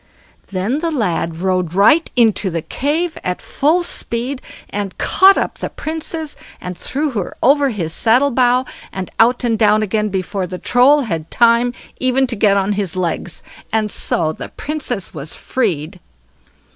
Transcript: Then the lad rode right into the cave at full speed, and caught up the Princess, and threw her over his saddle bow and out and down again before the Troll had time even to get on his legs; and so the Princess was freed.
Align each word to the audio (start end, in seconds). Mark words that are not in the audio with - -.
Then 0.47 0.79
the 0.79 0.89
lad 0.89 1.37
rode 1.37 1.75
right 1.75 2.09
into 2.15 2.49
the 2.49 2.63
cave 2.63 3.19
at 3.23 3.39
full 3.39 3.83
speed, 3.83 4.41
and 4.71 4.97
caught 4.97 5.37
up 5.37 5.59
the 5.59 5.69
Princess, 5.69 6.35
and 6.59 6.75
threw 6.75 7.11
her 7.11 7.35
over 7.43 7.69
his 7.69 7.93
saddle 7.93 8.31
bow 8.31 8.65
and 8.91 9.11
out 9.19 9.43
and 9.43 9.59
down 9.59 9.83
again 9.83 10.09
before 10.09 10.47
the 10.47 10.57
Troll 10.57 11.01
had 11.01 11.29
time 11.29 11.71
even 11.99 12.25
to 12.25 12.35
get 12.35 12.57
on 12.57 12.71
his 12.71 12.95
legs; 12.95 13.43
and 13.71 13.91
so 13.91 14.31
the 14.33 14.49
Princess 14.49 15.13
was 15.13 15.35
freed. 15.35 15.99